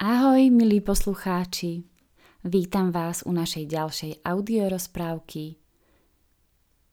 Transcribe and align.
Ahoj, 0.00 0.48
milí 0.48 0.80
poslucháči. 0.80 1.84
Vítam 2.48 2.88
vás 2.96 3.28
u 3.28 3.32
našej 3.36 3.68
ďalšej 3.68 4.12
audiorozprávky. 4.24 5.60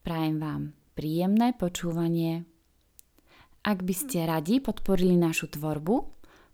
Prajem 0.04 0.36
vám 0.36 0.63
príjemné 0.99 1.55
počúvanie. 1.55 2.43
Ak 3.63 3.88
by 3.88 3.96
ste 3.96 4.27
radi 4.27 4.59
podporili 4.59 5.15
našu 5.15 5.47
tvorbu, 5.47 5.96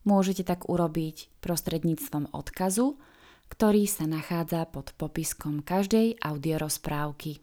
môžete 0.06 0.46
tak 0.46 0.70
urobiť 0.70 1.42
prostredníctvom 1.42 2.30
odkazu, 2.30 3.02
ktorý 3.50 3.90
sa 3.90 4.06
nachádza 4.06 4.70
pod 4.70 4.94
popiskom 5.02 5.66
každej 5.66 6.22
audiorozprávky. 6.22 7.42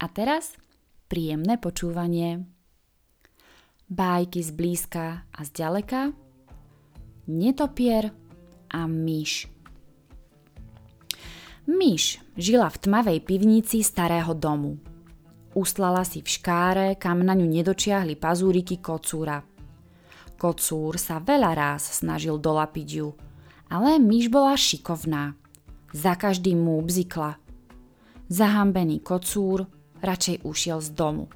A 0.00 0.08
teraz 0.08 0.56
príjemné 1.12 1.60
počúvanie. 1.60 2.48
Bájky 3.92 4.40
z 4.40 4.50
blízka 4.56 5.28
a 5.28 5.40
z 5.44 5.52
ďaleka, 5.52 6.16
netopier 7.28 8.21
a 8.72 8.88
myš. 8.88 9.52
Myš 11.68 12.18
žila 12.34 12.66
v 12.72 12.80
tmavej 12.80 13.18
pivnici 13.22 13.86
starého 13.86 14.34
domu. 14.34 14.82
Uslala 15.52 16.02
si 16.02 16.24
v 16.24 16.28
škáre, 16.32 16.96
kam 16.96 17.22
na 17.22 17.36
ňu 17.36 17.46
nedočiahli 17.46 18.16
pazúriky 18.16 18.80
kocúra. 18.80 19.44
Kocúr 20.40 20.98
sa 20.98 21.22
veľa 21.22 21.52
ráz 21.54 22.02
snažil 22.02 22.40
dolapiť 22.40 22.88
ju, 22.88 23.14
ale 23.70 24.02
myš 24.02 24.26
bola 24.32 24.58
šikovná. 24.58 25.38
Za 25.92 26.16
každým 26.16 26.56
mu 26.56 26.80
bzikla. 26.82 27.36
Zahambený 28.32 29.04
kocúr 29.04 29.68
radšej 30.00 30.42
ušiel 30.42 30.80
z 30.80 30.90
domu. 30.96 31.28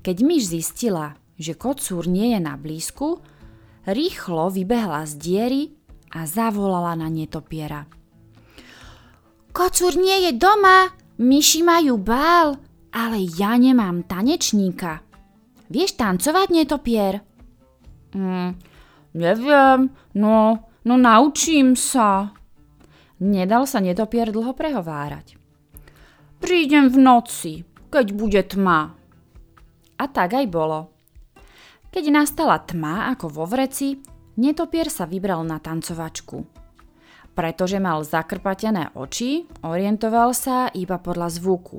Keď 0.00 0.16
myš 0.22 0.54
zistila, 0.54 1.18
že 1.34 1.58
kocúr 1.58 2.06
nie 2.06 2.32
je 2.32 2.40
na 2.40 2.54
blízku, 2.54 3.20
rýchlo 3.84 4.48
vybehla 4.54 5.04
z 5.04 5.12
diery 5.18 5.62
a 6.10 6.26
zavolala 6.26 6.98
na 6.98 7.06
netopiera. 7.06 7.86
Kocúr 9.50 9.98
nie 9.98 10.30
je 10.30 10.32
doma, 10.38 10.94
myši 11.18 11.60
majú 11.66 11.98
bál, 11.98 12.58
ale 12.94 13.18
ja 13.34 13.54
nemám 13.58 14.06
tanečníka. 14.06 15.02
Vieš 15.70 15.94
tancovať, 15.94 16.48
netopier? 16.50 17.22
Mm, 18.14 18.58
neviem, 19.14 19.90
no, 20.18 20.66
no 20.82 20.94
naučím 20.98 21.78
sa. 21.78 22.34
Nedal 23.20 23.68
sa 23.70 23.78
netopier 23.78 24.34
dlho 24.34 24.56
prehovárať. 24.56 25.38
Prídem 26.40 26.88
v 26.88 26.96
noci, 26.98 27.52
keď 27.92 28.06
bude 28.16 28.42
tma. 28.48 28.96
A 30.00 30.04
tak 30.08 30.34
aj 30.34 30.46
bolo. 30.48 30.88
Keď 31.92 32.04
nastala 32.08 32.62
tma 32.64 33.12
ako 33.12 33.28
vo 33.28 33.44
vreci, 33.44 34.00
netopier 34.40 34.88
sa 34.88 35.04
vybral 35.04 35.44
na 35.44 35.60
tancovačku. 35.60 36.48
Pretože 37.36 37.76
mal 37.76 38.00
zakrpatené 38.02 38.96
oči, 38.96 39.44
orientoval 39.62 40.32
sa 40.32 40.72
iba 40.72 40.96
podľa 40.96 41.28
zvuku. 41.36 41.78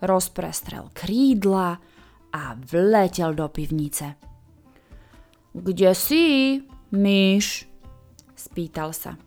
Rozprestrel 0.00 0.90
krídla 0.96 1.78
a 2.32 2.42
vletel 2.56 3.36
do 3.36 3.46
pivnice. 3.52 4.18
Kde 5.52 5.92
si, 5.92 6.24
myš? 6.96 7.68
spýtal 8.32 8.90
sa. 8.96 9.20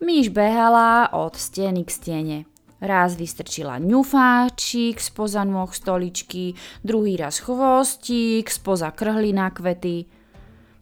Myš 0.00 0.30
behala 0.30 1.10
od 1.12 1.34
steny 1.34 1.82
k 1.82 1.90
stene. 1.90 2.38
Raz 2.80 3.20
vystrčila 3.20 3.76
ňufáčik 3.76 4.96
spoza 4.96 5.44
nôh 5.44 5.68
stoličky, 5.68 6.56
druhý 6.80 7.20
raz 7.20 7.44
chvostík 7.44 8.48
spoza 8.48 8.88
krhly 8.96 9.36
na 9.36 9.52
kvety. 9.52 10.19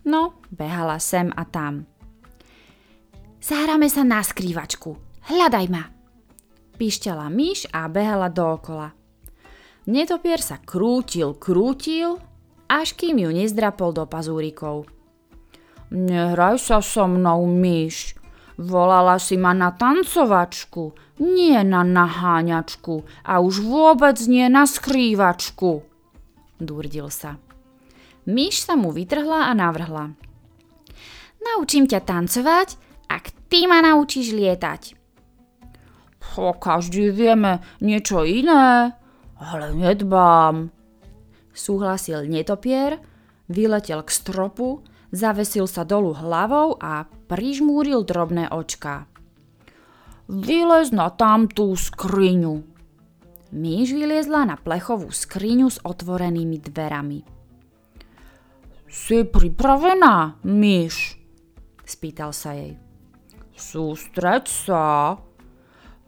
No, 0.08 0.40
behala 0.48 0.96
sem 0.96 1.28
a 1.36 1.44
tam. 1.44 1.84
Zahráme 3.44 3.92
sa 3.92 4.08
na 4.08 4.24
skrývačku. 4.24 4.96
Hľadaj 5.28 5.66
ma. 5.68 5.84
Píšťala 6.80 7.28
myš 7.28 7.68
a 7.76 7.84
behala 7.92 8.32
dookola. 8.32 8.96
Netopier 9.84 10.40
sa 10.40 10.56
krútil, 10.64 11.36
krútil, 11.36 12.16
až 12.72 12.96
kým 12.96 13.20
ju 13.20 13.30
nezdrapol 13.36 13.92
do 13.92 14.08
pazúrikov. 14.08 14.88
Nehraj 15.92 16.56
sa 16.56 16.80
so 16.80 17.04
mnou, 17.04 17.44
myš, 17.44 18.16
Volala 18.58 19.22
si 19.22 19.38
ma 19.38 19.54
na 19.54 19.70
tancovačku, 19.70 20.90
nie 21.22 21.62
na 21.62 21.86
naháňačku 21.86 23.06
a 23.22 23.38
už 23.38 23.62
vôbec 23.62 24.18
nie 24.26 24.50
na 24.50 24.66
skrývačku. 24.66 25.86
Dúrdil 26.58 27.06
sa. 27.06 27.38
Myš 28.28 28.68
sa 28.68 28.76
mu 28.76 28.92
vytrhla 28.92 29.48
a 29.48 29.52
navrhla. 29.56 30.12
Naučím 31.40 31.88
ťa 31.88 32.04
tancovať, 32.04 32.76
ak 33.08 33.48
ty 33.48 33.64
ma 33.64 33.80
naučíš 33.80 34.36
lietať. 34.36 34.92
Po 36.20 36.52
každý 36.52 37.08
vieme 37.08 37.64
niečo 37.80 38.28
iné, 38.28 38.92
ale 39.40 39.72
nedbám. 39.72 40.68
Súhlasil 41.56 42.28
netopier, 42.28 43.00
vyletel 43.48 44.04
k 44.04 44.10
stropu 44.12 44.84
zavesil 45.08 45.64
sa 45.64 45.88
dolu 45.88 46.12
hlavou 46.12 46.76
a 46.76 47.08
prižmúril 47.32 48.04
drobné 48.04 48.52
očka. 48.52 49.08
Vylez 50.28 50.92
na 50.92 51.08
tamtú 51.08 51.72
skriňu. 51.72 52.60
Myš 53.56 53.96
vyliezla 53.96 54.44
na 54.44 54.60
plechovú 54.60 55.08
skriňu 55.08 55.72
s 55.72 55.80
otvorenými 55.80 56.60
dverami. 56.60 57.37
Si 58.88 59.20
pripravená, 59.20 60.40
myš? 60.48 61.20
Spýtal 61.84 62.32
sa 62.32 62.56
jej. 62.56 62.80
Sústreď 63.52 64.48
sa. 64.48 65.20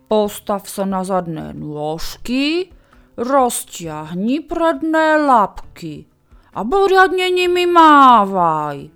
Postav 0.09 0.65
sa 0.65 0.89
na 0.89 1.05
zadné 1.05 1.53
nôžky, 1.53 2.73
roztiahni 3.21 4.41
predné 4.43 5.21
lapky 5.21 6.09
a 6.57 6.65
poriadne 6.65 7.29
nimi 7.29 7.69
mávaj. 7.69 8.89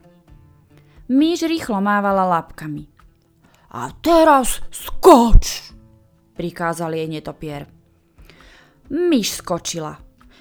Myš 1.12 1.44
rýchlo 1.44 1.84
mávala 1.84 2.24
lapkami. 2.24 2.88
A 3.76 3.92
teraz 4.00 4.64
skoč, 4.72 5.70
prikázal 6.32 6.96
jej 6.96 7.06
netopier. 7.06 7.68
Myš 8.88 9.44
skočila, 9.44 10.00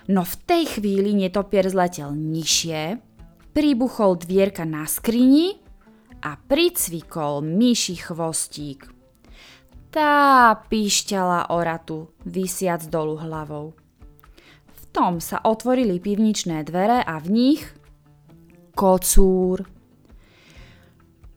no 0.10 0.24
v 0.24 0.36
tej 0.48 0.64
chvíli 0.80 1.12
netopier 1.12 1.68
zletel 1.68 2.16
nižšie, 2.16 3.13
pribuchol 3.54 4.18
dvierka 4.18 4.66
na 4.66 4.90
skrini 4.90 5.56
a 6.26 6.36
pricvikol 6.36 7.46
myši 7.46 7.96
chvostík. 8.02 8.90
Tá 9.94 10.58
píšťala 10.58 11.54
oratu, 11.54 12.10
vysiac 12.26 12.82
dolu 12.90 13.22
hlavou 13.22 13.78
tom 14.94 15.18
sa 15.18 15.42
otvorili 15.42 15.98
pivničné 15.98 16.62
dvere 16.70 17.02
a 17.02 17.18
v 17.18 17.28
nich 17.34 17.62
kocúr. 18.78 19.66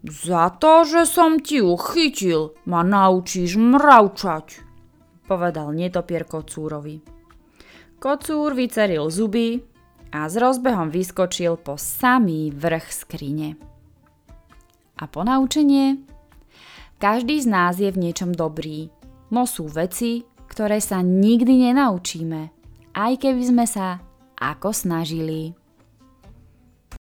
Za 0.07 0.55
to, 0.61 0.87
že 0.87 1.03
som 1.09 1.41
ti 1.41 1.59
uchytil, 1.59 2.55
ma 2.69 2.87
naučíš 2.87 3.59
mravčať, 3.59 4.63
povedal 5.27 5.75
netopier 5.75 6.29
kocúrovi. 6.29 7.03
Kocúr 7.97 8.55
vyceril 8.55 9.09
zuby 9.09 9.59
a 10.17 10.25
s 10.25 10.41
rozbehom 10.41 10.89
vyskočil 10.89 11.61
po 11.61 11.77
samý 11.77 12.49
vrch 12.57 13.05
skrine. 13.05 13.61
A 14.97 15.05
po 15.05 15.21
naučenie? 15.21 16.01
Každý 16.97 17.45
z 17.45 17.47
nás 17.53 17.77
je 17.77 17.93
v 17.93 18.01
niečom 18.01 18.33
dobrý, 18.33 18.89
no 19.29 19.45
sú 19.45 19.69
veci, 19.69 20.25
ktoré 20.49 20.81
sa 20.81 21.05
nikdy 21.05 21.69
nenaučíme 21.69 22.57
aj 22.97 23.13
keby 23.21 23.43
sme 23.45 23.65
sa 23.69 24.01
ako 24.41 24.73
snažili. 24.73 25.53